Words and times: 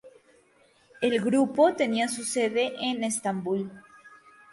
El 0.99 1.21
grupo 1.21 1.75
tenía 1.75 2.07
su 2.07 2.23
sede 2.23 2.73
en 2.83 3.03
Estambul. 3.03 3.69